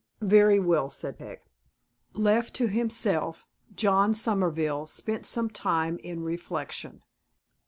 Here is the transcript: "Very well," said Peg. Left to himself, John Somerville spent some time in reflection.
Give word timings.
"Very 0.23 0.59
well," 0.59 0.89
said 0.89 1.19
Peg. 1.19 1.41
Left 2.13 2.55
to 2.55 2.65
himself, 2.67 3.45
John 3.75 4.15
Somerville 4.15 4.87
spent 4.87 5.27
some 5.27 5.51
time 5.51 5.99
in 5.99 6.23
reflection. 6.23 7.03